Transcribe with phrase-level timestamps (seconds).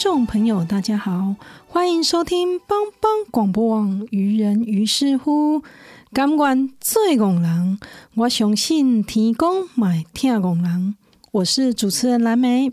[0.00, 1.36] 众朋友，大家好，
[1.68, 5.62] 欢迎收听帮帮广播网愚人于是乎，
[6.10, 7.78] 感官最拱人，
[8.14, 10.94] 我相信天公买听拱人。
[11.32, 12.72] 我是主持人蓝莓。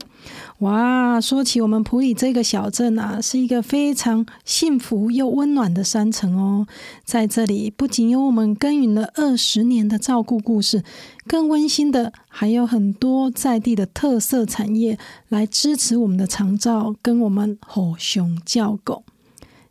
[0.59, 6.65] 哇，说起我们普里这个小镇啊，是一个非常幸福又温暖的山城哦。
[7.03, 10.83] 在这里，不仅有我们耕耘了二十年的照顾故事，
[11.27, 14.97] 更温馨的还有很多在地的特色产业
[15.29, 19.03] 来支持我们的长照，跟我们吼熊叫狗。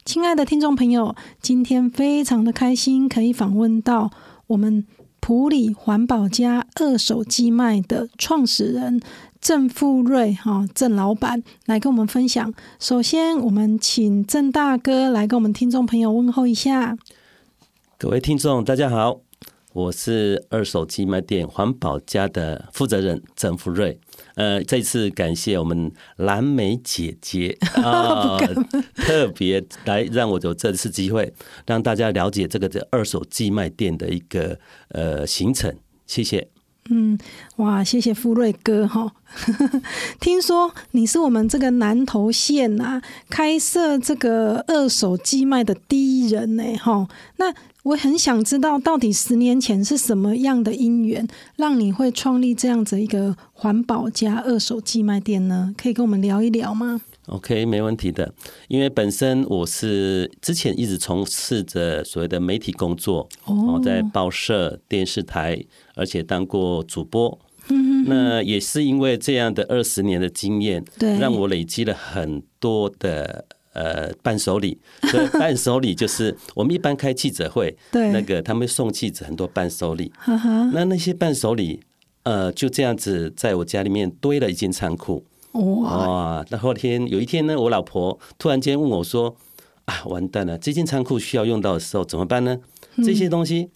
[0.05, 4.12] 亲爱的听众朋友，今天非常的开心，可以访问到
[4.47, 4.87] 我们。
[5.27, 9.00] 普里环保家二手机卖的创始人
[9.41, 12.55] 郑富瑞哈郑老板来跟我们分享。
[12.78, 16.97] 首先，我们请郑大哥来跟我们听众朋友问候一下。
[17.98, 19.19] 各位听众，大家好。
[19.72, 23.98] 我是二手机卖店环保家的负责人郑富瑞，
[24.37, 28.38] 呃，这次感谢我们蓝莓姐姐 啊，
[28.94, 31.33] 特别来让我有这次机会，
[31.66, 35.75] 让大家了解这个这二手寄卖店的一个呃行程，
[36.06, 36.56] 谢谢。
[36.88, 37.19] 嗯，
[37.56, 39.12] 哇，谢谢富瑞哥哈！
[40.20, 47.54] 听说你是我们这个南投县啊开设这个二手寄卖的第一人呢，哈，那。
[47.86, 51.24] 我很想知道，到底十年前是什么样的因缘，
[51.54, 55.72] 让你会创立这样子一个环保加二手寄卖店呢？
[55.78, 58.32] 可以跟我们聊一聊吗？OK，没问题的。
[58.69, 65.62] 因为本身我是之前一直从事着所谓的媒体工作，哦，在报社、电视台，
[65.94, 67.38] 而且当过主播。
[67.69, 73.44] 嗯那也是因为这样的二十年的经验，对，让我累积了很多的。
[73.78, 74.78] 呃，伴手礼，
[75.12, 80.10] 所以伴手礼就是我们一般开记者会，对那个他们送记者很多伴手礼，
[80.72, 81.78] 那那些伴手礼，
[82.22, 85.22] 呃，就这样子在我家里面堆了一间仓库，
[85.56, 86.44] 哇！
[86.50, 89.34] 那后天有一天呢，我老婆突然间问我说
[89.87, 92.59] ：“啊，完蛋了，这间仓库需要用到的时候怎么办呢？
[93.05, 93.69] 这些东西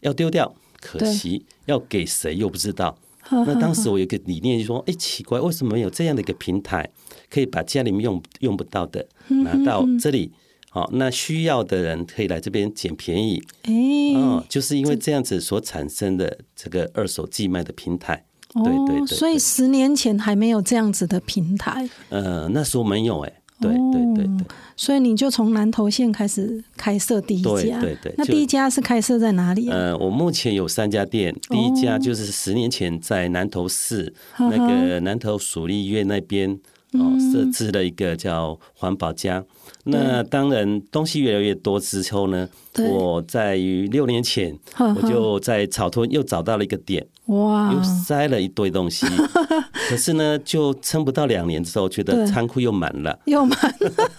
[0.00, 2.96] 要丢掉，可惜要给谁又不知道。”
[3.30, 6.90] 那当时我有个理念，就说：“哎，奇怪，为什么有这样的一个平台，
[7.30, 10.32] 可以把家里面用用不到的拿到这里？
[10.68, 13.42] 好，那需要的人可以来这边捡便宜。
[13.62, 13.72] 哎，
[14.20, 18.24] 哦，就是因为这样子所产生的这个二手寄卖的平台。
[18.54, 21.88] 对对对，所以十年前还没有这样子的平台。
[22.10, 23.32] 呃，那时候没有哎。
[23.60, 24.46] 对对对对，
[24.76, 28.12] 所以你就从南投县开始开设第一家，对对。
[28.18, 29.70] 那第一家是开设在哪里？
[29.70, 36.58] 呃，我目前有三家店，第一家就是十年前在南投市那个南投蜀立医院那边
[36.94, 39.44] 哦设置了一个叫环保家。
[39.84, 42.48] 那当然东西越来越多之后呢，
[42.90, 47.06] 我在于六年前我就在草屯又找到了一个点。
[47.26, 47.72] 哇！
[47.72, 49.06] 又塞了一堆东西，
[49.88, 53.56] 可是呢，就撑不到两年之后，觉得仓库又满了，又满。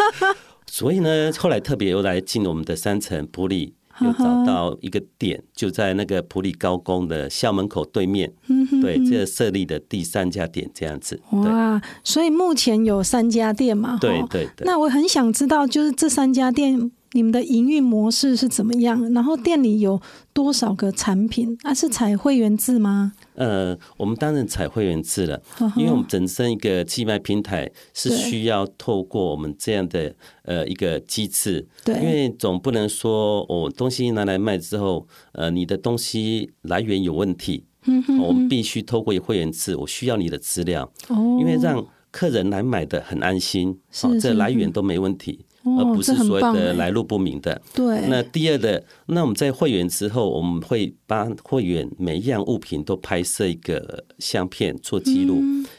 [0.65, 8.31] 所以呢，后来特别又来进我们的三层普里，又找到一个点，就在那个普里高工的校门口对面。
[8.81, 11.19] 对，这设立的第三家店这样子。
[11.31, 11.79] 哇！
[12.03, 13.97] 所以目前有三家店嘛？
[14.01, 14.65] 对对对。
[14.65, 16.91] 那我很想知道，就是这三家店。
[17.13, 19.11] 你们的营运模式是怎么样？
[19.13, 19.99] 然后店里有
[20.33, 21.57] 多少个产品？
[21.63, 23.13] 啊，是采会员制吗？
[23.35, 25.41] 呃，我们当然采会员制了，
[25.75, 30.13] 因为我们本身一个寄卖平台是需要透过我们这样的
[30.43, 45.45] 呃一个机制，对，因为总不能说我东西拿来卖之后，呃，你的东西来源有问题，嗯我们必须透过会员制，我需要你的资料，哦，因为让客人来买的很安心，是这来源都没问题。
[45.63, 47.61] 而不是所谓的来路不明的。
[47.73, 48.07] 对。
[48.07, 55.35] 那第二的，那我们在会员之后，我们会帮会员每一样物品都拍摄一个相片做记录，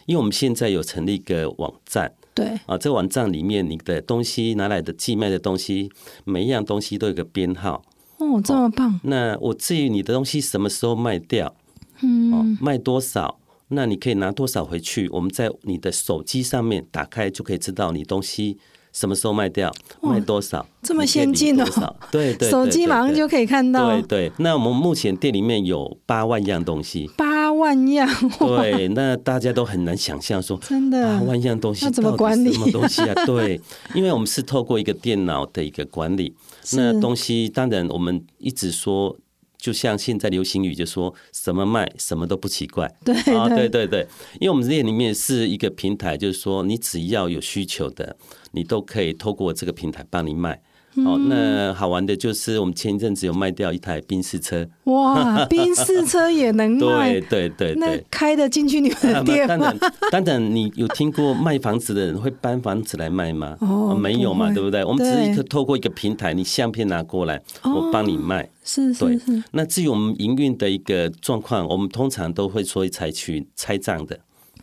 [0.07, 2.13] 因为我们现在有成立一个网站。
[2.35, 2.59] 对。
[2.67, 5.91] 啊，这网站里面你的东西拿来的寄卖的东西，
[6.25, 7.85] 每一样东西都有个编号。
[8.19, 8.99] 哦，这么棒。
[9.03, 11.55] 那我至于你的东西什么时候卖掉，
[12.01, 13.39] 嗯，卖多少？
[13.69, 15.09] 那你可以拿多少回去？
[15.09, 18.59] 我们在你的手机上面打开就可以知道你东西
[18.95, 19.71] 什么时候卖掉，
[20.01, 21.97] 卖多少，这么先进哦！
[22.13, 23.91] 对对，手机马上就可以看到。
[23.91, 28.09] 对对，那我们目前店里面有八万样东西，八万样。
[28.39, 32.53] 对，那大家都很难想象说，真的八万样东西，那怎么管理？
[32.53, 33.15] 什么东西啊？
[33.27, 33.61] 对，
[33.95, 36.33] 因为我们是透过一个电脑的一个管理，
[36.75, 39.17] 那东西当然我们一直说。
[39.65, 43.67] 就像现在流行语就说什么卖什么都不奇怪，对啊，对。
[43.67, 44.07] 对对，
[44.39, 48.15] 因为我们店里面是一个平台，就是说你只要有需求的，
[48.53, 50.61] 你都可以透过这个平台帮你卖。
[50.97, 59.57] 哦，那好玩的就是我们前一阵子有卖掉一台宾士车，哇，宾士车也能卖， 对对对，那开得进去你们的店吗？
[59.57, 59.79] 当然，
[60.13, 63.57] 当然，你有听过卖房子的人会搬房子来卖吗？
[63.61, 64.85] 哦，没有嘛，对不对？
[64.85, 69.43] 我们只是一个透过一个平台，你相片拿过来，我帮你卖，是是是。
[69.51, 74.19] 那至于我们营运的一个状况，我们通常都会说采取拆账的，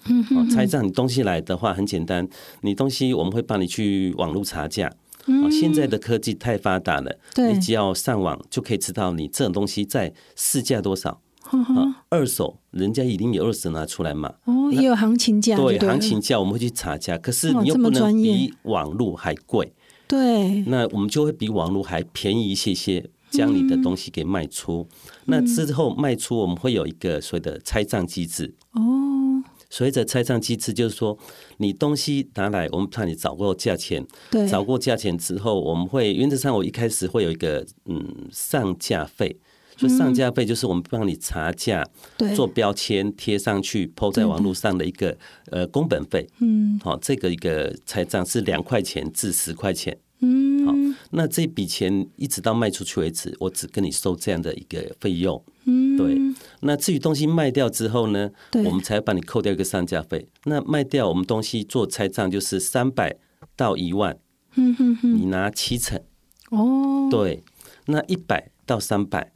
[0.07, 2.25] 嗯哼，拆账，你东西来的话很简单，
[2.61, 4.89] 你东西我们会帮你去网络查价。
[5.51, 11.21] 现在的科技太发达了，你只要上网就可以知道你这种东西在市价多少。
[12.09, 14.35] 二手人家一定有二手拿出来嘛。
[14.45, 15.57] 哦，也有行情价。
[15.57, 19.73] 对，行情价我们会去查价，可是你又不能比网络还贵。
[20.07, 20.61] 对。
[20.67, 24.87] 那我们就会比网络还便宜一些些，将你的东西给卖出。
[25.25, 28.55] 那之后卖出，我们会有一个所谓的拆账机制。
[28.71, 29.10] 哦。
[29.71, 31.17] 随着拆账机制，就是说，
[31.57, 34.05] 你东西拿来，我们怕你找过价钱，
[34.49, 39.35] 找过价钱之后，我们会原则上，我一开始会有一个嗯上架费，
[39.77, 41.87] 就上架费就是我们帮你查价，
[42.35, 45.17] 做标签贴上去，抛在网络上的一个
[45.49, 49.97] 呃工本费，嗯，好，这个一个拆账是两块钱至十块钱。
[50.23, 50.75] 嗯，好，
[51.09, 55.43] 那这笔钱一直到卖出去为止，我只跟你收这样的一个费用。
[55.63, 56.15] 嗯，对。
[56.61, 60.27] 那至于东西卖掉之后呢，我们才帮你扣掉一个上架费。
[60.45, 63.17] 那卖掉我们东西做拆账就是三百
[63.55, 64.17] 到一万，
[64.55, 65.99] 嗯哼哼，你拿七成。
[66.51, 67.43] 哦，对，
[67.87, 69.31] 那一百到三百，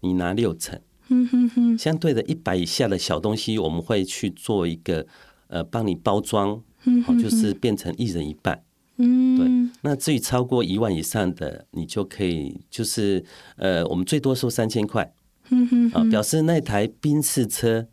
[0.00, 0.80] 你拿六成。
[1.08, 5.06] 嗯哼哼，相对的一百以下的小东西，我们会去做一个
[5.48, 6.62] 呃帮你包装，
[7.04, 8.62] 好，就是变成一人一半。
[8.96, 9.70] 嗯，对。
[9.82, 13.24] 那至于超过一万以上的，你就可以就是
[13.56, 15.12] 呃，我们最多收三千块。
[15.50, 17.86] 嗯哼，啊，表示那台宾士车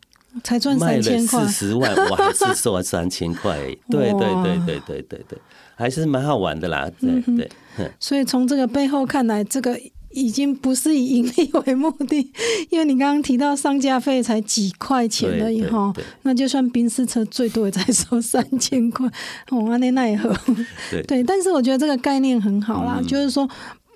[0.44, 3.56] 才赚三千块，四十万，我还是收了三千块。
[3.90, 5.38] 对对对对对对对，
[5.74, 6.88] 还是蛮好玩的啦。
[7.00, 7.50] 对对。
[7.98, 12.30] 所以从这个背后看来，这个已经不是以盈利为目的，
[12.70, 19.08] 因为你刚刚提到上架费才几块钱而已哈，那就算宾士车最多也才收三千块，
[19.50, 20.28] 我，那那也好。
[20.90, 23.48] 对对，但是我觉得这个概念很好啦，就是说。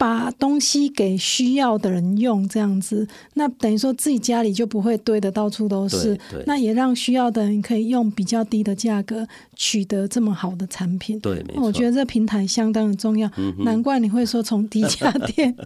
[0.02, 6.18] 把东西给需要的人用，这样子，那等于说自己家里就不会堆的到处都是。
[6.44, 11.20] 那也让需要的人可以用比较低的价格取得这么好的产品。
[11.20, 13.30] 对，我觉得这平台相当的重要。
[13.58, 15.56] 难怪你会说从第一家店、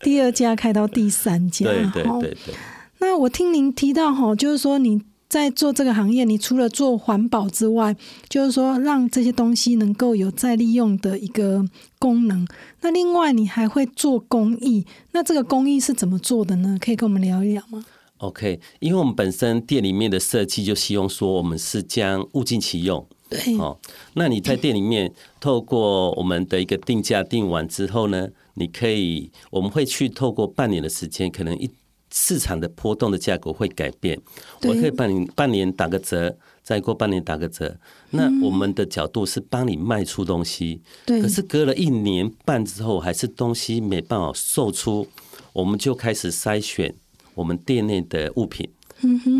[0.00, 1.64] 第二家开到第三家。
[1.64, 2.54] 对对对对。
[2.98, 5.00] 那我听您提到哈，就是说你。
[5.28, 7.94] 在做这个行业，你除了做环保之外，
[8.30, 11.62] 就是说让这些东西能够有再利用的一个
[11.98, 12.46] 功能。
[12.80, 16.78] 那另外你还会做公益，那这个公益是怎么做的呢？
[16.80, 17.84] 可以跟我们聊一聊吗
[18.18, 23.06] ？OK，因为我们本身店里面的设计就希望说，我们是将物尽其用。
[23.28, 23.78] 对，哦，
[24.14, 31.68] 那你在店里面透过我们的一个定价定完之后呢，你可以，我们会去透过半年的时间，可能一。
[32.10, 34.20] 市场的波动的价格会改变，
[34.62, 37.76] 我可以帮你半年打个折，再过半年打个折。
[38.10, 45.06] 那我们的角度是帮你卖出东西，可是隔了一年半之后，还是东西没办法售出，
[45.52, 46.94] 我们就开始筛选
[47.34, 48.68] 我们店内的物品。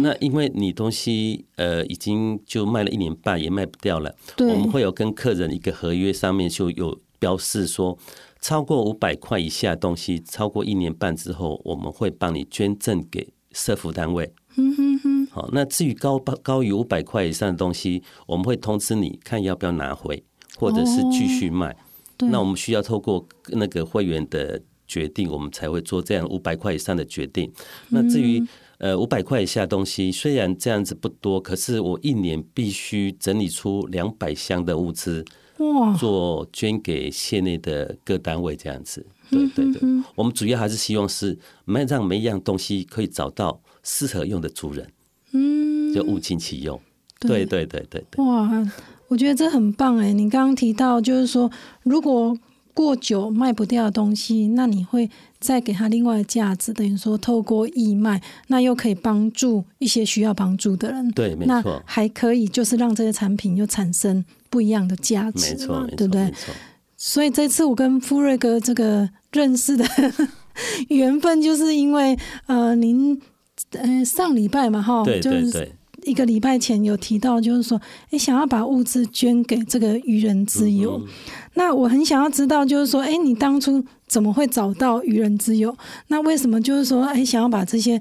[0.02, 7.98] 那因为你东西呃已经就卖了一年半，也卖不掉了，我们会有跟客人一个合约上面就有标示说。
[8.40, 14.32] 超过五百块以下的东西，超过一年半之后，我们会帮你捐赠给社福单位。
[14.56, 15.26] 嗯哼哼。
[15.26, 20.22] 好，那至于高高于五百块以上的东西，我们会通知你看要不要拿回，
[20.56, 21.76] 或者是继续卖。
[22.20, 27.52] 那我们需要透过那个会员的决定，我们才会做这样五百块以上的决定。
[27.90, 28.42] 那至于
[28.78, 35.24] 呃五百块以下东西，虽然这样子不多，可是我一年必须整理出两百箱的物资。
[35.58, 39.04] 哇，做捐给县内的各单位这样子。
[39.30, 39.80] 对对对，
[40.14, 44.90] 我们主要还是希望是每让每一样东西可以找到适合用的主人，
[45.32, 46.80] 嗯，就物尽其用。
[47.20, 48.24] 对对对对对。
[48.24, 48.48] 哇，
[49.08, 50.12] 我觉得这很棒哎！
[50.12, 51.50] 你刚刚提到就是说，
[51.82, 52.38] 如果
[52.78, 61.10] 过久卖不掉的东西，那你会再给他另外的价值，等于说透过义卖，那又可以帮助一些需要帮助的人。
[61.10, 61.82] 对，没错。
[61.84, 66.32] 还可以就是让这些产品又产生不一样的价值，没错，对不对？
[66.96, 69.84] 所以这次我跟富瑞哥这个认识的
[70.86, 72.16] 缘分，就是因为
[72.46, 73.20] 呃，您
[73.72, 75.72] 呃上礼拜嘛，哈，就是
[76.04, 77.80] 一个礼拜前有提到，就是说，
[78.10, 81.02] 哎，想要把物资捐给这个愚人之友。
[81.58, 85.76] 那我很想要知道，就是说，哎，你当初怎么会找到愚人之友？
[86.06, 88.00] 那为什么就是说，哎，想要把这些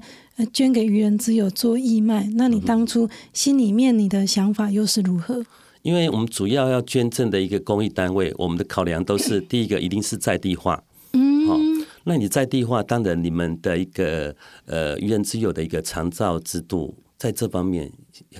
[0.52, 2.30] 捐给愚人之友做义卖？
[2.36, 5.44] 那你当初心里面你的想法又是如何？
[5.82, 10.80] 因为我们主要要捐赠的一个公益单位，我们的考量都是 第一个一定是在地化。
[11.14, 11.58] 嗯，好，
[12.04, 14.32] 那你在地化，当然你们的一个
[14.66, 17.90] 呃愚人之友的一个长照制度，在这方面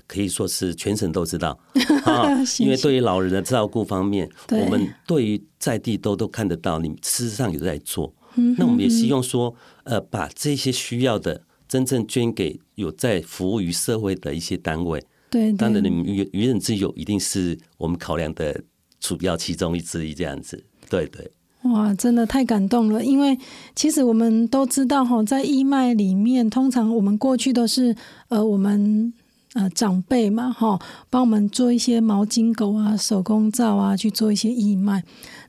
[0.07, 1.59] 可以说是全省都知道
[2.05, 2.31] 啊。
[2.59, 8.13] 因为对于老人的照顾方面，我们对于在地都都看得到，你事实上有在做。
[8.57, 9.55] 那我们也希望说，
[9.85, 15.03] 呃，把这些需要的真正捐给有在服务于社会的一些单位。
[15.29, 18.63] 对，当然，你们愚愚人之友一定是我们考量的
[19.01, 20.65] 主要其中一之一，这样子。
[20.89, 21.31] 对对，
[21.63, 23.05] 哇，真的太感动了！
[23.05, 23.37] 因为
[23.75, 27.95] 其实我们都知道哈，在义卖里面，通常我们过去都是
[28.29, 29.13] 呃，我们
[29.59, 35.03] 呃长辈嘛哈，帮我们做一些毛巾狗啊、手工皂啊，去做一些义卖。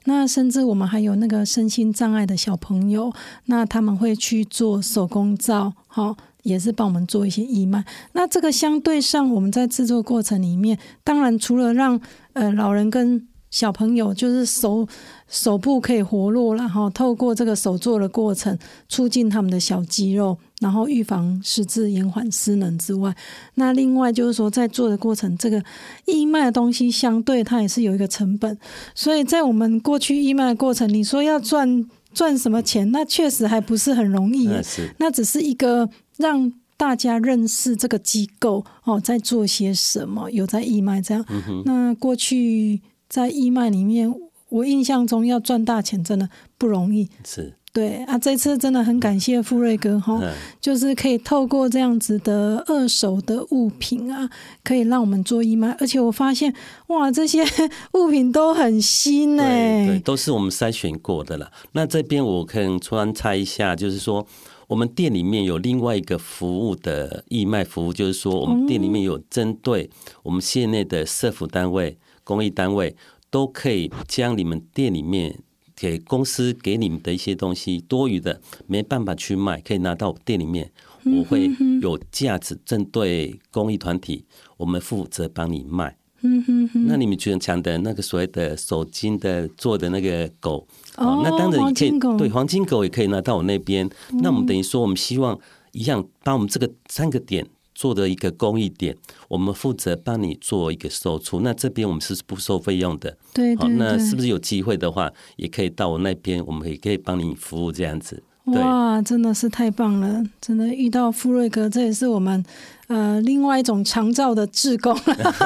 [0.05, 3.13] 那甚至我们还有那个身心障碍的小朋友，
[3.45, 6.17] 那他们会去做手工皂，好。
[6.43, 7.83] 也是帮我们做一些义卖。
[8.13, 11.99] 那这个相对上，我们在制作过程里面，当然除了让
[12.31, 14.87] 呃老人跟小朋友就是手
[15.27, 23.15] 手部可以活络了哈，透过这个手做的过程，促进他们的小肌肉，然后预防失智、延缓失能之外，
[23.55, 25.63] 那另外就是说，在做的过程，这个
[26.05, 28.57] 义卖的东西相对它也是有一个成本，
[28.93, 34.49] 所以在我们过去义卖的过程，你说要赚赚什么钱，那确实还不是很容易，
[34.97, 35.89] 那只是一个。
[36.19, 41.25] 让大家认识这个机构哦，在做些什么，有在义卖这样。
[41.63, 44.13] 那过去在义卖里面，
[44.49, 47.07] 我印象中要赚大钱真的不容易。
[47.23, 50.21] 是，对啊，这次真的很感谢富瑞哥哈，
[50.59, 54.29] 就是可以透过这样子的二手的物品啊，
[54.63, 56.53] 可以让我们做义卖，而且我发现
[56.87, 57.43] 哇，这些
[57.93, 61.51] 物品都很新哎，对，都是我们筛选过的了。
[61.73, 64.25] 那这边我可以穿插一下，就是说。
[64.69, 69.89] 我们店里面有另外一个服务的义卖服务，就是说，我们店里面有针对
[70.21, 72.95] 我们县内的社服单位、公益单位，
[73.31, 75.39] 都可以将你们店里面
[75.79, 80.69] 给公司给你们的一些东西多余的没办法去卖，可以拿到店里面，
[81.05, 81.49] 我会
[81.81, 84.25] 有价值针对公益团体，
[84.57, 85.95] 我们负责帮你卖。
[86.21, 90.67] 嗯哼哼，那你们觉得讲的那个所谓的手金的做的那个狗，
[90.97, 93.89] 哦，那当然也可以，对，黄金狗也可以拿到我那边。
[94.21, 95.39] 那我们等于说，我们希望
[95.71, 97.47] 一样，把我们这个三个点
[97.79, 98.93] 做的一个公益点，
[99.29, 101.39] 我们负责帮你做一个售出。
[101.39, 108.21] 那这边我们是不收费用的，对，好，那是不是有机会的话，也可以到我那边，我们也可以帮你服务这样子。
[108.47, 110.21] 哇，真的是太棒了！
[110.41, 112.43] 真的遇到富瑞哥，这也是我们。
[112.89, 114.99] 呃，另外一种长照的志工，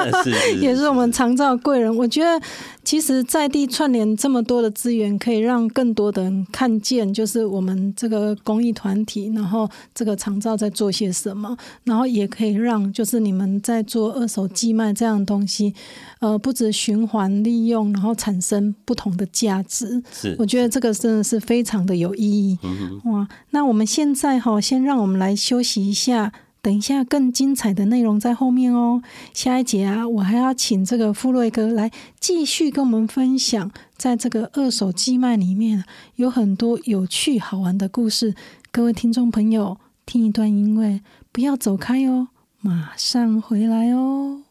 [0.62, 1.94] 也是我们长照贵人。
[1.94, 2.40] 我觉得，
[2.82, 15.74] 其实在地串联这么多的资源，可以让更多的人看见，就是我们这个公益团体，然后这个长照在做些什么，然后也可以让就是你们在做二手寄卖这样的东西，
[16.20, 20.02] 呃，不止循环利用，然后产生不同的价值。
[20.10, 22.58] 是，我觉得这个真的是非常的有意义。
[23.04, 26.32] 哇，那我们现在哈，先让我们来休息一下。
[26.64, 29.02] 等一下，更精彩的内容在后面哦。
[29.34, 38.34] 下一节啊，我还要请这个富瑞哥来继续跟我们分享，在这个二手寄卖里面有很多有趣好玩的故事。
[38.72, 42.28] 各位听众朋友，听一段音乐，不要走开哦，
[42.62, 44.43] 马上回来哦。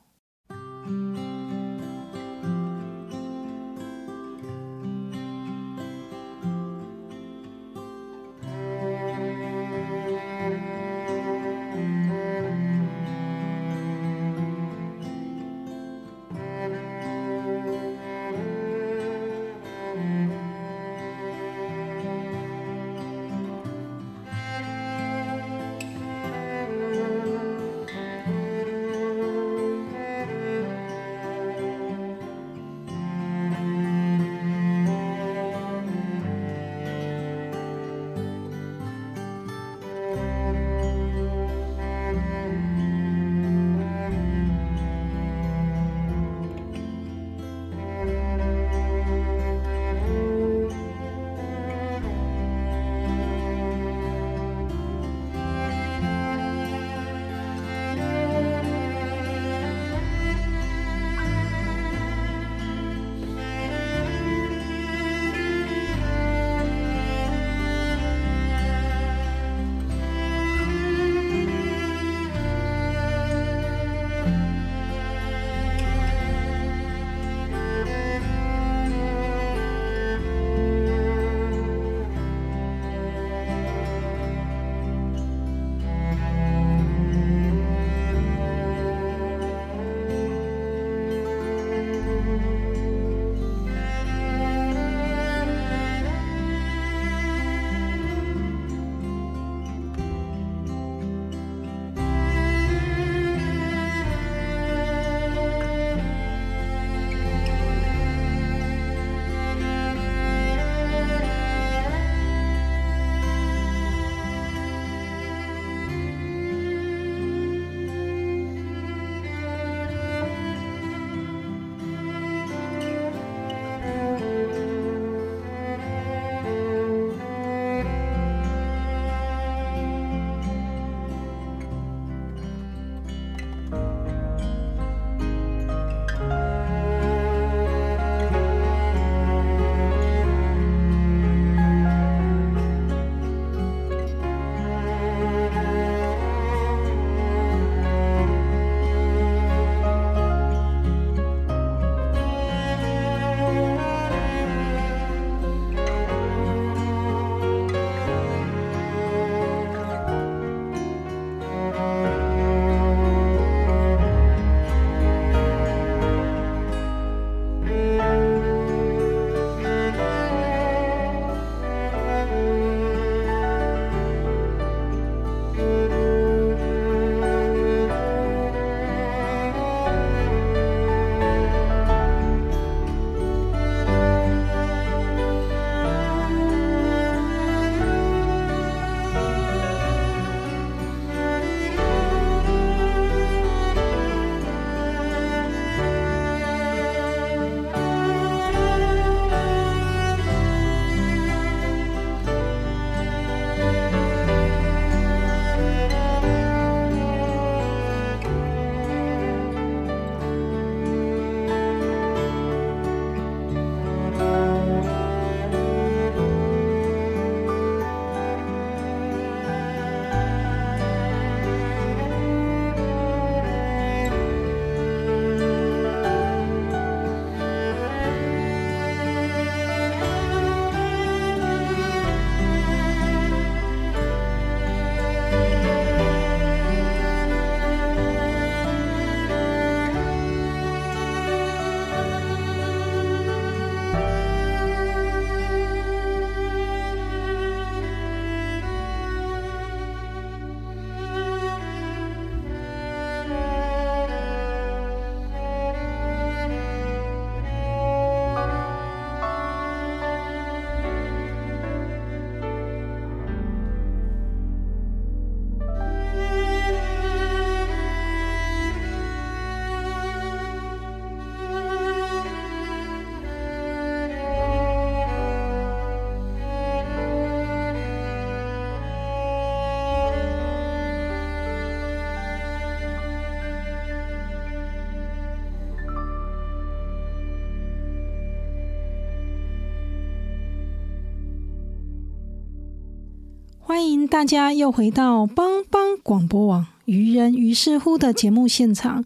[293.73, 299.03] 欢迎大家又回到帮帮广播网愚人于是乎的节目现场。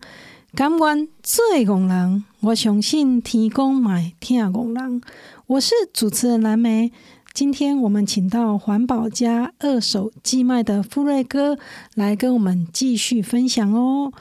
[0.54, 5.02] 感官最拱人，我相信提供买听拱人。
[5.46, 6.92] 我是主持人蓝莓。
[7.34, 11.58] 今天我们请到环保家二手寄卖的富瑞哥
[11.96, 14.12] 来跟我们继续分享哦。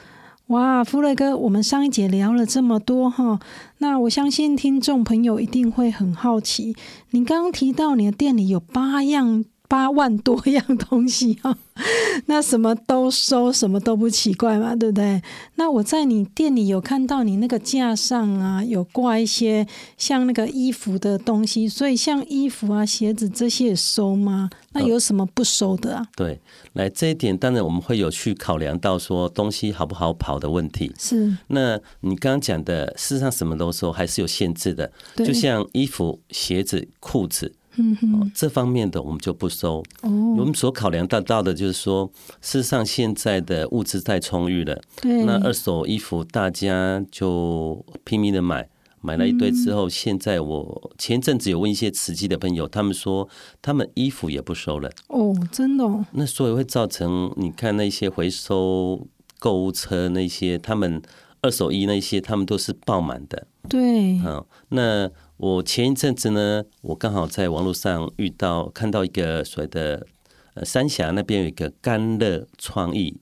[0.47, 3.41] 哇，富瑞哥，我们上一节聊了这么多哈，
[3.79, 6.73] 那我相信听众朋友一定会很好奇。
[7.09, 9.43] 你刚刚提到你的店里有八样。
[9.67, 11.57] 八万多样东西啊，
[12.27, 15.21] 那什么都收，什么都不奇怪嘛，对不对？
[15.55, 24.49] 那我在你店里有看到你那个架上啊，有挂一些像那个衣服的东西，所以像衣服啊、鞋子这些也收吗？
[24.71, 26.07] 那有什么不收的啊？
[26.15, 26.39] 对，
[26.73, 30.93] 来这一点，当然我们会有去考量到说东西好不好跑的问题。
[30.97, 34.91] 是，那你刚刚讲的，事实上什么都收，还是有限制的。
[35.17, 37.53] 就像衣服、鞋子、裤子。
[37.77, 39.83] 嗯哼，这方面的我们就不收。
[40.01, 42.11] 哦，我们所考量得到的就是说，
[42.41, 44.81] 事实上现在的物资太充裕了。
[44.99, 48.67] 对，那二手衣服大家就拼命的买，
[49.01, 53.29] 买了一堆之后，现在我前阵子有问一些慈济的朋友，他们说
[53.61, 54.89] 他们衣服也不收了。
[55.09, 56.05] 哦，真的？
[56.13, 60.99] 那所以会造成你看那些回收购物车那些，他们
[61.41, 63.45] 二手衣那些，他们都是爆满的。
[63.69, 65.11] 对，嗯，那。
[65.37, 70.07] 我前一阵子呢，我刚好在网络上遇到看到一个所谓的
[70.55, 73.19] 呃三峡那边有一个甘乐创意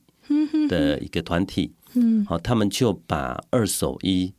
[0.66, 4.32] 的一个团体，嗯，好，他们就把二手衣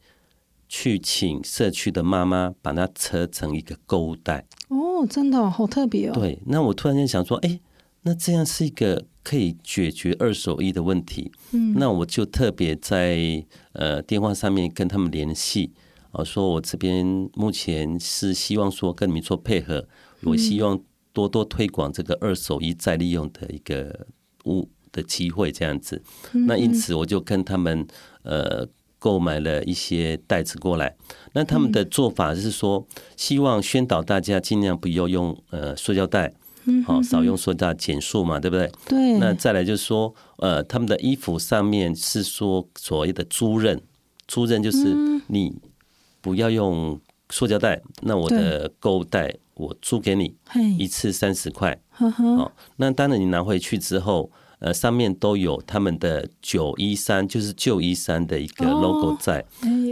[0.68, 4.48] 去请社区的妈妈把它折成一个购物袋。
[4.70, 6.14] 哦，真的好特别哦。
[6.16, 7.60] 对，那我突然间想说，哎，
[8.02, 11.32] 那这样是一个可以解决二手衣的问题。
[11.52, 15.74] 嗯，那我就特别在呃电话上面跟他们联系。
[16.18, 19.88] 我说我这边目前是希望说跟你们做配合，
[20.24, 20.80] 我希望
[21.14, 24.08] 多多推广这个二手衣再利用的一个
[24.46, 26.02] 物的机会，这样子。
[26.48, 27.86] 那因此我就跟他们
[28.24, 30.96] 呃购买了一些袋子过来。
[31.34, 36.34] 那他们的做法是说，希望宣导大家尽量不要用呃塑胶袋，
[36.84, 38.72] 好少用塑料减速嘛，对不对？
[38.88, 39.20] 对。
[39.20, 43.80] 那再来就是说，呃，他们的衣服上面是说所谓的租刃，
[44.28, 44.96] 租刃就是
[45.28, 45.54] 你。
[46.28, 50.36] 不要用塑胶袋，那我的购物袋我租给你，
[50.78, 51.80] 一次三十块。
[52.00, 59.46] 哦，那当然你拿回去之后，呃，上面都有他们的九一三，就是旧一三的一个 logo 在。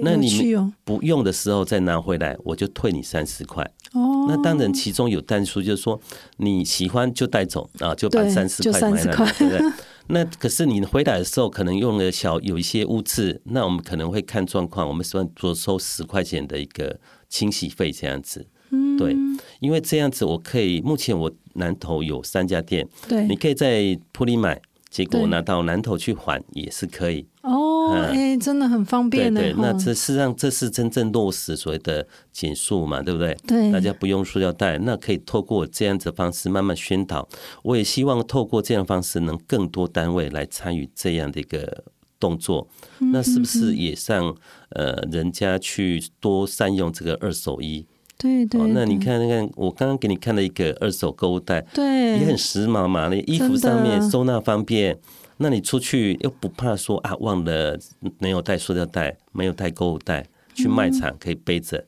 [0.03, 3.63] 那你们不用的时候再拿回来，我就退你三十块。
[3.93, 5.97] 哦，那当然其中有单数，就是说
[6.35, 9.61] 你喜欢就带走啊，就把三十块买了，对不对？
[10.07, 18.47] 那可是你回来的时候，可能用了小有一些污渍，那我们可能会看状况，我们希望多收十块钱的一个清洗费这样子。
[18.71, 19.15] 嗯，对，
[19.59, 24.61] 因为这样子我可以，目前我南头有三家店，对，你可以在铺里买。
[24.87, 33.37] 结果拿到南头去还也是可以哦，哎，真的很方便对对，那这事实上这是真正落实所谓的减速嘛，对不对？
[33.47, 37.27] 对，大家不用塑料袋，那可以透过这样子方式慢慢宣导。
[37.63, 41.83] 我也希望透过这样方式，能更多单位来参与这样的一个
[42.19, 42.67] 动作。
[42.99, 44.35] 那是不是也让
[44.69, 47.85] 呃人家去多善用这个二手衣？
[48.17, 53.09] 对对，那你看，那个我刚刚给你看了一个二手购物袋，对，也很时髦嘛。
[53.09, 54.97] 那衣服上面收纳方便，
[55.37, 57.77] 那你出去又不怕说啊，忘了
[58.19, 61.85] 没有带塑料袋，没有带购物袋，去卖场可以背着，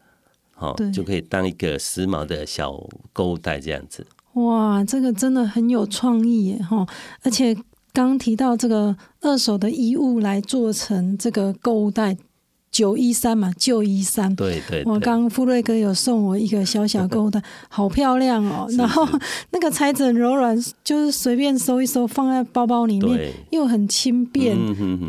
[0.53, 2.73] 好，就可以当一个时髦的小
[3.13, 4.05] 购物袋这样子。
[4.33, 6.85] 哇，这个真的很有创意耶，哈！
[7.23, 7.57] 而且
[7.93, 12.17] 刚提到这个二手的衣物来做成这个购物袋。
[12.77, 14.35] 九一三嘛，旧一三。
[14.35, 14.83] 对对。
[14.85, 18.67] 我刚富瑞哥有送我一个小小购物袋， 好漂亮哦。
[18.77, 19.03] 然后
[19.49, 24.55] 那个材质很柔软，就是随便收一收放在包包里面，又很轻便。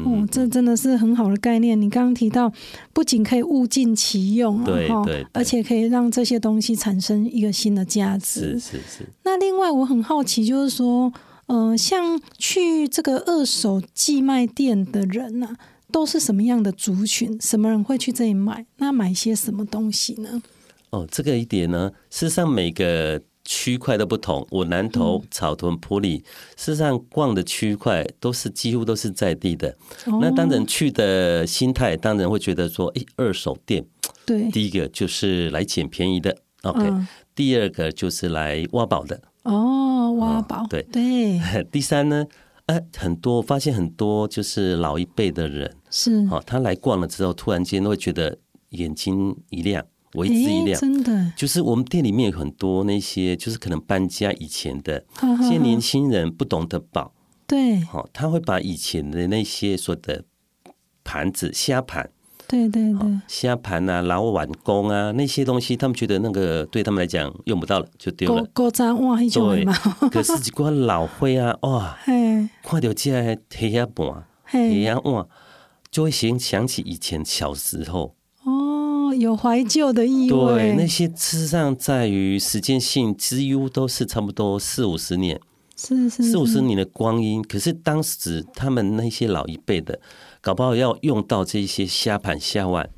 [0.06, 1.78] 哦，这真的是很好的概念。
[1.78, 2.50] 你刚刚提到，
[2.94, 8.58] 不仅可以物尽其用，对对，而且可以让这些东西产生一个新的价值。
[8.58, 9.06] 是是是。
[9.24, 11.12] 那另外我很好奇，就是说，
[11.48, 15.50] 呃，像去这个二手寄卖店的人呢？
[15.90, 17.40] 都是什么样的族群？
[17.40, 18.66] 什么人会去这里买？
[18.76, 20.42] 那买些什么东西呢？
[20.90, 24.46] 哦，这个一点呢，事实上每个区块都不同。
[24.50, 26.18] 我南投草屯埔里，
[26.56, 29.76] 事实上逛的区块都是几乎都是在地的。
[30.20, 33.84] 那当然去的心态，当然会觉得说，哎，二手店。
[34.24, 36.90] 对，第一个就是来捡便宜的，OK。
[37.34, 39.20] 第二个就是来挖宝的。
[39.44, 40.66] 哦，挖宝。
[40.68, 41.40] 对对。
[41.72, 42.26] 第三呢？
[42.68, 48.38] 哎，很多发现很多就是老一辈的人是哦，他来逛了之后，突然间会觉得
[48.70, 50.78] 眼睛一亮为之一亮。
[50.78, 55.04] 真的，就是我们店里面有很多那些，就是可能搬家以前的，
[55.40, 57.14] 现在年轻人不懂得保，
[57.46, 60.24] 对，好，他会把以前的那些说的
[61.02, 62.10] 盘子、虾盘。
[62.48, 68.42] 对对对，虾盘啊、老碗公啊那些东西，他们觉得那个对他们来讲用不到了，就丢了。
[68.54, 69.74] 高渣哇，一种嘛。
[70.10, 71.98] 可是几罐老灰啊， 哇，
[72.62, 75.26] 看到这黑鸭盘、黑鸭碗，
[75.90, 78.14] 就会想想起以前小时候。
[78.44, 80.54] 哦，有怀旧的意味。
[80.54, 85.38] 对，那些事实上在于时间性，几乎都是差不多四五十年，
[85.76, 87.42] 是是四五十年的光阴。
[87.42, 90.00] 可是当时他们那些老一辈的。
[90.40, 92.88] 搞不好要用到这些虾盘虾碗，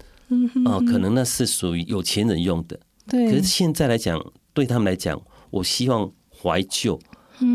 [0.66, 2.78] 哦，可能那是属于有钱人用的。
[3.08, 3.30] 对。
[3.30, 4.20] 可是现在来讲，
[4.52, 7.00] 对他们来讲，我希望怀旧。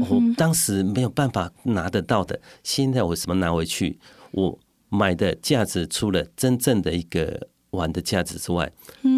[0.10, 4.00] 我当时没有办法拿得到的，现在我什么拿回去？
[4.32, 4.58] 我
[4.90, 8.72] 买的价值除了真正的一个碗的价值之外，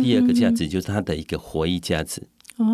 [0.03, 2.21] 第二个价值就是它的一个回忆价值。
[2.57, 2.65] 哦。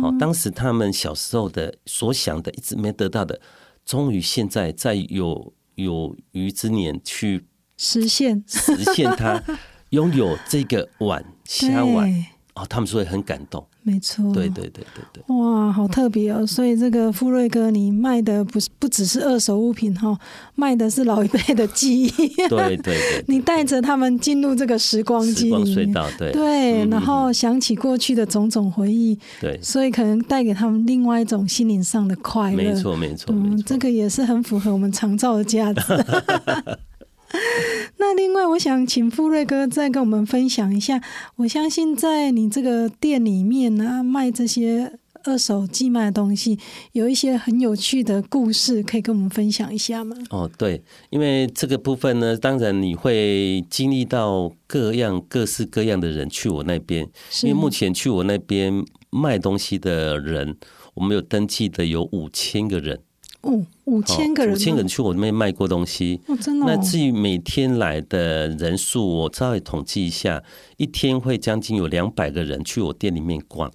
[0.00, 3.40] 好，当时他们小时候的所想的，一直没得到的，
[3.84, 5.52] 终于现在在有。
[5.76, 9.42] 有余之年去实现，实现他
[9.90, 16.46] 拥有这个碗虾碗哦，他们说会很感动，没错，对对对对对，哇，好特别哦！
[16.46, 20.16] 所以这个富瑞哥，你卖的不是不只是二手物品哈，
[20.54, 22.10] 卖的是老一辈的记忆，
[22.48, 26.30] 对对对， 你带着他们进入这个时光机里面，对。
[26.30, 35.82] 对，然后想起过去的种种回忆，对，所以可能带给他们另外一种心灵上的快乐，没错没错，嗯，这个也是很符合我们长照的价值。
[37.98, 41.02] 那另外，我想请富瑞哥再跟我们分享一下。
[41.36, 46.58] 我相信在你这个店里面呢，卖这些二手寄卖的东西，
[46.92, 50.16] 有一些很有趣的故事，可以跟我们分享一下吗？
[50.30, 57.08] 哦，对，因为这个部分呢，当然你会经历到各样各式各样的人去我那边，
[57.42, 60.56] 因为目前去我那边卖东西的人，
[60.94, 63.00] 我们有登记的有五千个人。
[63.44, 66.18] 哦，五千个人，五千个人去我那边卖过东西。
[66.26, 66.66] 哦，真的。
[66.66, 70.42] 那至于每天来的人数，我稍微统计一下，
[70.78, 73.70] 一天会将近有两百个人去我店里面逛。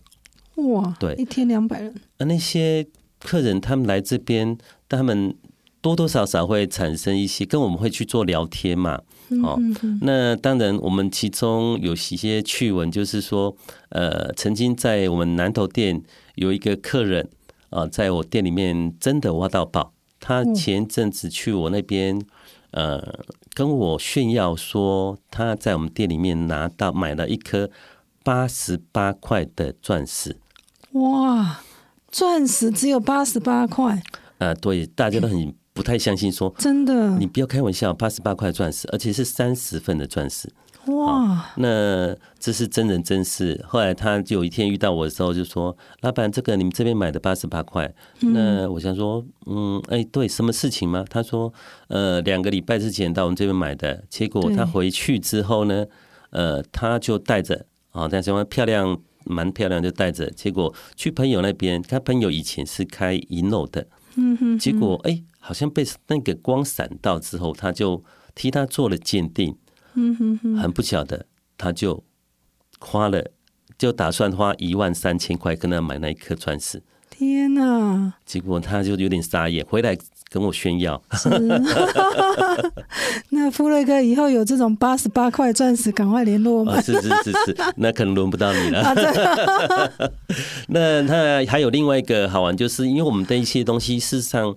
[0.55, 1.93] 哇，对，一天两百人。
[2.17, 2.88] 而那些
[3.19, 4.58] 客人，他们来这边，
[4.89, 5.36] 他们
[5.82, 8.99] 多多少少会产生一些，跟我们会去做聊天嘛。
[9.43, 9.60] 哦，
[10.01, 13.55] 那当然，我们其中有一些趣闻，就是说，
[13.89, 16.01] 呃，曾经在我们南头店
[16.36, 17.29] 有一个客人。
[17.69, 19.93] 啊，在我店里面真的挖到宝。
[20.19, 22.21] 他前阵子去我那边，
[22.71, 27.69] 呃，跟我炫耀说他在我们店里面拿到买了一颗
[28.23, 30.36] 八十八块的钻石。
[30.91, 31.62] 哇，
[32.12, 34.01] 钻石只有八十八块？
[34.39, 40.51] 呃，对，大家都很不太相信，说真的，你不要开玩笑，八十八块钻石，而且是三十份的钻石。
[40.85, 43.63] 哇，那这是真人真事。
[43.67, 51.53] 后来他有一天遇到我的时候，就说：“老板，这个你们这边买的八十八块。”那我想说：“嗯，哎，对，什么事情吗？”他说
[51.89, 55.85] ：“呃，两个礼拜之前到我们这边买的，结果他回去之后呢，
[56.31, 60.27] 呃，他就带着啊，但是漂亮，蛮漂亮，就带着。
[60.31, 68.01] 结果去朋友那边，他朋友以前是开银楼的，嗯哼，结果哎，好像被那个光闪到之后，他就
[68.33, 69.55] 替他做了鉴定。”
[69.95, 71.25] 嗯哼哼，很不巧的，
[71.58, 72.04] 他就
[72.80, 73.23] 花了，
[73.78, 76.82] 就打算花一万三千块跟他买那一颗钻石。
[77.10, 78.13] 天哪！
[78.25, 79.97] 结果他就有点傻眼，回来
[80.30, 81.02] 跟我炫耀。
[83.30, 86.82] 那富瑞哥以后有这种八十八块钻石，赶快联络我们。
[86.82, 88.95] 是是是是，那可能轮不到你了。
[90.69, 94.56] 那他还有另外一个好玩，就是因为我们的一些东西，事实上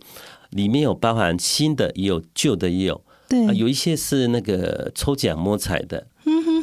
[0.51, 3.03] 里面有包含新的，也有旧的，也有。
[3.33, 6.07] 对，有一些是那个抽奖摸彩的，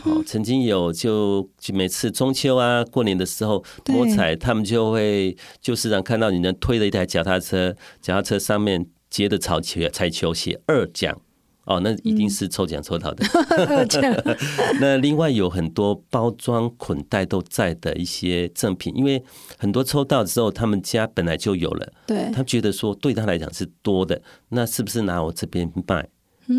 [0.06, 11.20] 哦，曾经有就每次中秋啊、过年的时候摸彩，他们就会就是让看到你能推了一台脚踏车，脚踏车上面接的草球，彩球写二奖，
[11.64, 13.26] 哦，那一定是抽奖抽到的。
[13.68, 14.04] 二奖。
[14.80, 19.24] 那另外有很多包装捆带都在的一些赠品，因为
[19.58, 22.30] 很多抽到之后，他们家本来就有了，对。
[22.32, 26.08] 他觉得说对他来讲是多的，那是不是拿我这边卖？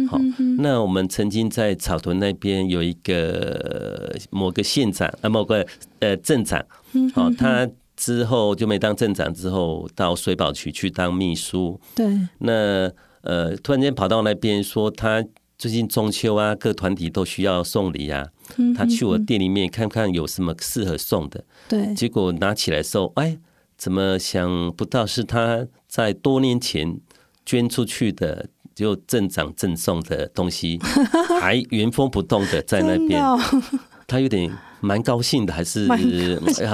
[0.08, 0.20] 好，
[0.58, 5.66] 那我们曾经在草屯那边有一个某个县长啊，某个
[5.98, 6.64] 呃镇长，
[7.12, 11.80] 好，他之后就没当镇长，之后到水保局去当秘书。
[11.96, 12.06] 对，
[12.38, 12.90] 那
[13.22, 15.24] 呃突然间跑到那边说，他
[15.58, 18.28] 最近中秋啊，各团体都需要送礼啊，
[18.76, 21.44] 他去我店里面看看有什么适合送的。
[21.68, 23.36] 对，结果拿起来时候，哎，
[23.76, 27.00] 怎么想不到是他在多年前
[27.44, 28.48] 捐出去的。
[28.80, 30.80] 就镇长赠送的东西，
[31.38, 33.22] 还原封不动的在那边，
[34.06, 35.86] 他有点蛮高兴的，还是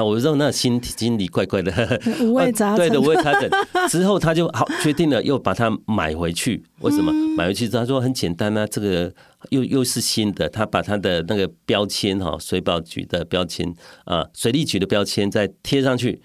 [0.04, 3.50] 我让那心心里怪怪的，五味杂 对的，五味杂陈。
[3.88, 6.62] 之后他就好决定了，又把它买回去。
[6.80, 7.68] 为什么买回去？
[7.68, 9.12] 他说很简单啊，这个
[9.50, 10.48] 又又是新的。
[10.48, 16.22] 他把他的那个标签哈，水保局的标签啊，水利局的标签再贴上去。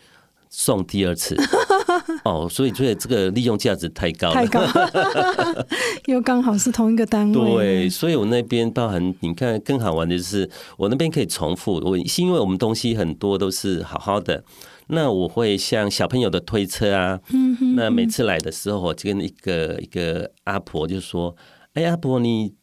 [0.53, 1.33] 送第二次
[2.25, 4.62] 哦，所以所以这个利用价值太高，太高，
[6.08, 7.34] 又刚好是同一个单位。
[7.34, 11.73] 对，所以我那边包含你看更好玩的就是，我那边可以重复。
[11.84, 14.43] 我是因为我们东西很多都是好好的，
[14.88, 17.19] 那我会像小朋友的推车啊，
[17.75, 21.36] 那每次来的时候，我就跟一个一个阿婆就说
[21.73, 22.54] ：“哎，阿婆，你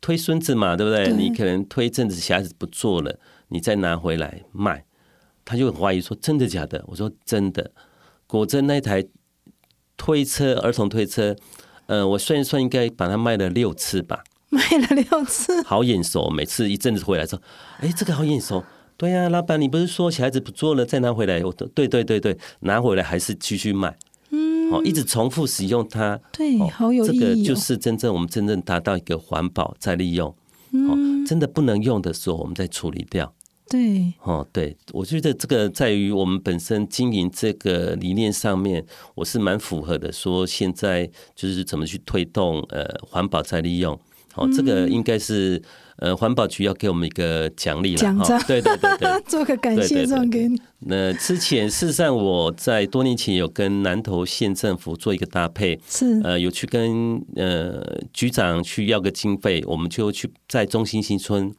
[0.00, 1.12] 推孙子嘛，对不对？
[1.12, 4.84] 你可能推阵子，小孩子不做了，你再拿回来卖。”
[5.46, 7.70] 他就很怀疑说：“真的假的？”我说：“真的。”
[8.26, 9.04] 果真那台
[9.96, 11.36] 推车，儿童推车，
[11.86, 14.24] 呃，我算一算，应该把它卖了六次吧。
[14.50, 16.30] 卖了六次， 好眼熟。
[16.30, 17.40] 每次一阵子回来说
[17.80, 18.64] ：“哎，这个好眼熟。”
[18.96, 21.42] 对呀，老板，你不是说小孩子不做了再拿回来？
[21.44, 23.98] 我对对对对，拿回来还是继续卖。
[24.30, 26.20] 嗯，哦，一直重复使用它。
[26.32, 27.18] 对，好有意义。
[27.18, 30.32] 这个就是真正我们真正达到一个环保再利用。
[30.72, 33.34] 嗯，真的不能用的时候，我们再处理掉。
[33.74, 38.84] 对，哦，对，我觉得这个在于我们本身经营这个理念上面，
[39.16, 40.12] 我是蛮符合的。
[40.12, 43.98] 说现在就是怎么去推动呃环保再利用，
[44.36, 45.60] 哦，这个应该是
[45.96, 50.56] 呃环保局要给我们一个奖励了，奖章，对对对对， 做个感谢状给你。
[50.86, 57.82] 那之前事实上我在多年前有跟南投县政府做一个搭配，是呃有去跟呃
[58.12, 61.52] 局长去要个经费，我们就去在中心新村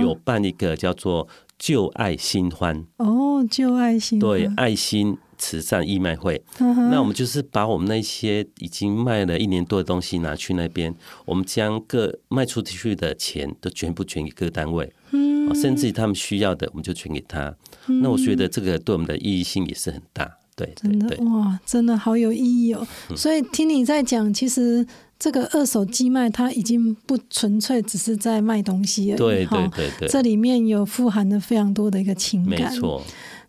[0.00, 1.26] 有办一个叫做。
[1.58, 17.54] 旧爱新欢哦，旧爱新对爱心慈善义卖会，那我们就是把我们那些已经卖了一年多的东西拿去那边，我们将各卖出去的钱都全部捐给各单位，嗯，甚至他们需要的，我们就捐给他。
[17.86, 22.86] 那我觉得这个对我们的意义性也是很大，对，真的哇，真的好有意义哦。
[23.14, 24.86] 所以听你在讲，其实。
[25.18, 29.16] 这个二手寄卖，它已经不纯粹只是在卖东西而已。
[29.16, 32.72] 对对对对，这里面有富含了非常多的一个情感。
[32.72, 33.02] 没错。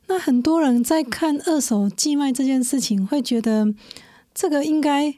[0.07, 3.73] 那很多人在看二手寄卖这件事情，会觉得
[4.33, 5.13] 这个应该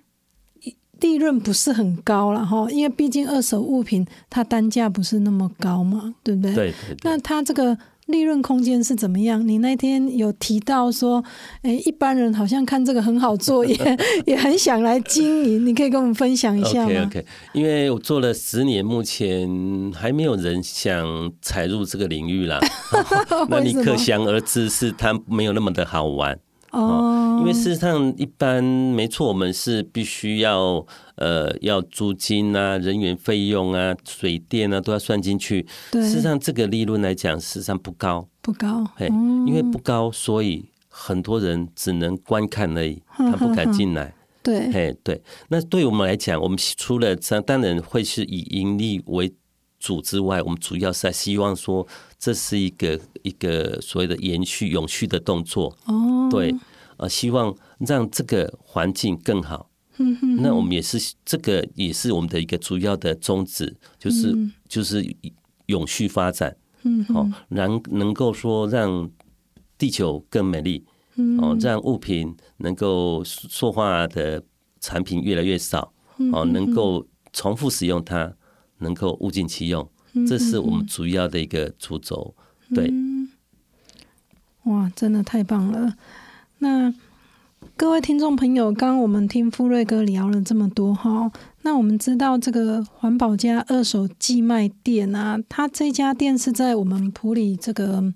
[1.00, 6.54] 利润不是很高了哈，因为毕竟二手物品它单价不是那么高嘛，对不对？
[6.54, 6.98] 对对。
[7.04, 7.78] 那它这个。
[8.10, 9.48] 利润空间是怎么样？
[9.48, 11.24] 你那天有提到说，
[11.62, 13.78] 哎，一般人好像看这个很好做，也
[14.26, 15.66] 也很想来经营。
[15.66, 17.26] 你可以跟我们分享一下吗？OK，OK。
[17.54, 19.48] 因为我做了十年，目前
[19.94, 22.60] 还没有人想踩入这个领域啦。
[23.50, 26.38] 那你可想而知，是它没有那么的好玩。
[26.72, 35.66] 哦，因为事实上，一般没错，我们是必须要呃要租金啊、人员费用啊、水电啊都要算进去。
[35.92, 38.86] 对，事实上这个利润来讲，事实上不高，不高。
[38.96, 39.08] 嘿，
[39.48, 44.14] 因为不高，所以很多人只能观看而已，他不敢进来。
[44.44, 45.22] 对，嘿，对。
[45.48, 49.34] 那对我们来讲，我们除了这当然会是以盈利为
[49.80, 51.88] 主之外，我们主要是在希望说。
[52.20, 56.54] 这是一个一个所谓的延续永续的动作，哦，对，
[56.98, 59.70] 呃，希望让这个环境更好。
[60.02, 64.36] 嗯哼，那我们也是这个也是我们的一个主要的宗旨，就是
[64.68, 65.16] 就是
[65.68, 66.56] 永续发展。
[66.84, 69.10] 嗯，哦，能能够说让
[69.78, 70.86] 地球更美丽，
[71.42, 74.42] 哦，让物品能够塑化的
[74.80, 75.94] 产品越来越少，
[76.32, 78.34] 哦，能够重复使用它，
[78.78, 79.90] 能够物尽其用。
[80.28, 82.34] 这是我们主要的一个主轴，
[82.74, 82.92] 对。
[84.64, 85.96] 哇，真的太棒了！
[86.60, 86.94] 那
[87.76, 91.32] 各位听众朋友，刚刚我们听富瑞哥聊了这么多哈，
[91.64, 98.14] 那我们知道这个环保家二手寄卖店啊，他这家店是在我们普里这个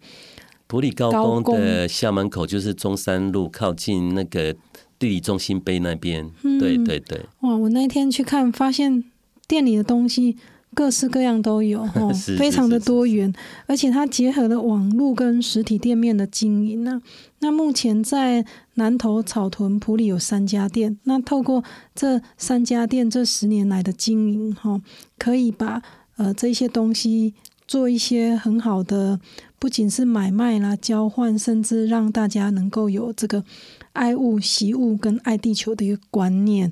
[0.68, 4.54] 普里高工的校门口，就是中山路靠近那个
[5.00, 6.30] 地理中心碑那边。
[6.60, 7.26] 对对对。
[7.40, 9.04] 哇，我那天去看，发现
[9.48, 10.38] 店里的东西。
[10.74, 13.34] 各式各样都有 哦，非常的多元，
[13.68, 17.02] 而且它结合了网络跟实体店面的经营呢。
[17.40, 24.82] 那目前在南投草屯埔里有三家店，那透过这三家店这十年来的经营哈，
[25.18, 25.82] 可以把
[26.18, 27.34] 呃这些东西
[27.68, 29.20] 做一些很好的，
[29.60, 33.44] 不仅是买卖啦、交换，甚至让大家能够有这个
[33.92, 36.72] 爱物惜物跟爱地球的一个观念。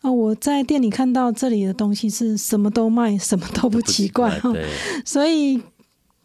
[0.00, 4.52] 啊，我在店里看到这里的东西是什么都卖，什么都不奇怪哈。
[5.04, 5.60] 所以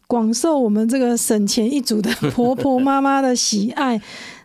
[0.06, 4.00] 广受我们这个省钱一族的 婆婆妈妈的喜爱。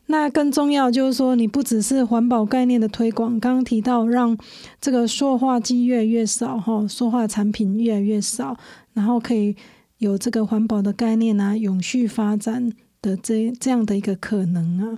[0.08, 4.36] 那更重要就是说，你不只是环保概念的推广，刚刚提到让
[4.82, 8.58] 这个塑化剂越来越少哈，塑化产品越来越少，
[8.94, 9.56] 然后可以
[10.00, 12.74] 有这个环保的概念啊，永续发展
[13.04, 14.98] 的这这样的一个可能啊。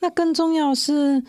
[0.00, 1.22] 那更重要是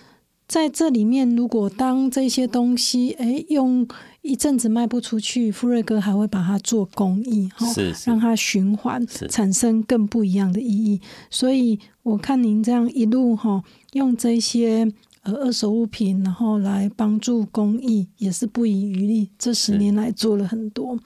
[0.54, 3.88] 在这里面，如果当这些东西哎用
[4.22, 7.66] 一阵子卖不出去，富瑞哥还会把它做公益，哈，
[8.06, 11.02] 让它循环，产生更不一样的意义。
[11.32, 14.94] 所以我看您这样一路哈，用这些
[15.24, 19.32] 呃二手物品，然后来帮助公益，也是不遗余力。
[19.40, 21.00] 这十年来做了很多。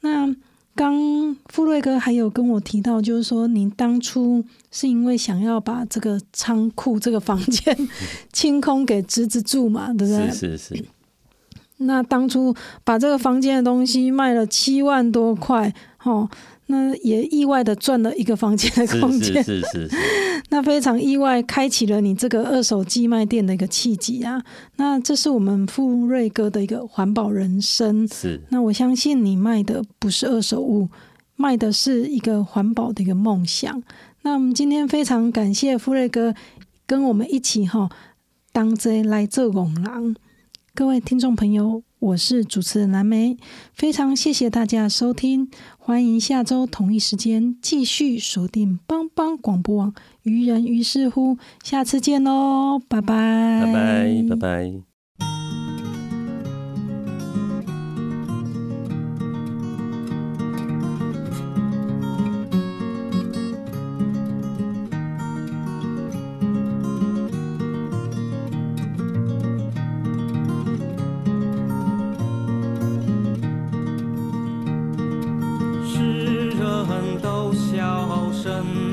[0.00, 0.34] 那
[0.74, 7.76] 刚富瑞哥还有跟我提到，就是说您当初是因为想要把这个仓库这个房间
[8.32, 10.30] 清空给侄子住嘛，对不对？
[10.30, 10.84] 是是是。
[11.78, 12.54] 那当初
[12.84, 15.72] 把这个房间的东西卖了七万多块，
[16.04, 16.28] 哦，
[16.66, 19.90] 那也意外的赚了一个房间的空间，是是是。
[20.50, 24.42] 那非常意外，开启了你这个二手寄卖店的一个契机啊。
[24.76, 28.06] 那这是我们富瑞哥的一个环保人生。
[28.08, 28.40] 是。
[28.50, 30.88] 那我相信你卖的不是二手物，
[31.36, 33.82] 卖的是一个环保的一个梦想。
[34.22, 36.34] 那我们今天非常感谢富瑞哥
[36.86, 37.90] 跟我们一起哈，
[38.52, 40.14] 当这来做拱廊。
[40.74, 43.38] 各位听众朋友，我是主持人蓝莓，
[43.72, 45.48] 非常谢谢大家收听，
[45.78, 54.93] 欢迎下周同一时间继续锁定帮帮广播网，愚人于是乎，下次见喽，拜拜，拜拜，拜拜。
[78.44, 78.83] 生。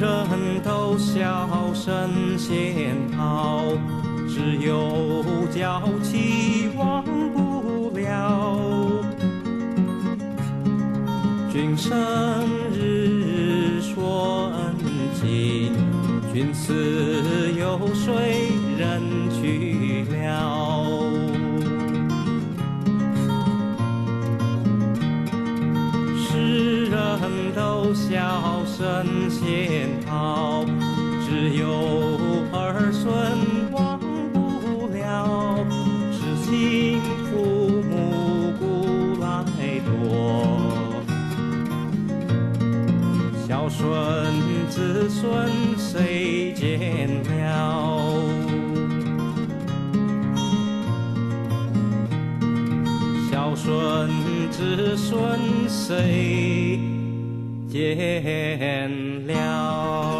[0.00, 0.08] 人
[0.64, 3.62] 都笑神仙好，
[4.26, 4.94] 只有
[5.54, 8.58] 娇妻忘不了。
[11.52, 11.92] 君生
[12.72, 14.00] 日顺
[15.20, 15.74] 境，
[16.32, 16.72] 君死
[17.58, 18.48] 有谁
[18.78, 20.86] 人去了？
[26.16, 29.19] 世人都笑神。
[54.60, 55.16] 子孙
[55.66, 56.78] 谁
[57.66, 60.19] 见了